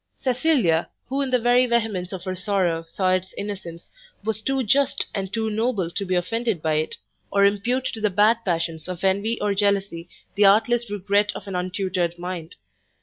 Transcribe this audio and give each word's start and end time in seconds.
Cecilia, 0.17 0.89
who 1.05 1.21
in 1.21 1.29
the 1.29 1.37
very 1.37 1.67
vehemence 1.67 2.11
of 2.11 2.23
her 2.23 2.33
sorrow 2.33 2.81
saw 2.87 3.11
its 3.11 3.35
innocence, 3.37 3.87
was 4.23 4.41
too 4.41 4.63
just 4.63 5.05
and 5.13 5.31
too 5.31 5.47
noble 5.47 5.91
to 5.91 6.05
be 6.07 6.15
offended 6.15 6.59
by 6.59 6.73
it, 6.73 6.97
or 7.29 7.45
impute 7.45 7.85
to 7.93 8.01
the 8.01 8.09
bad 8.09 8.39
passions 8.43 8.87
of 8.87 9.03
envy 9.03 9.39
or 9.39 9.53
jealousy, 9.53 10.09
the 10.33 10.45
artless 10.45 10.89
regret 10.89 11.31
of 11.35 11.47
an 11.47 11.55
untutored 11.55 12.17
mind. 12.17 12.55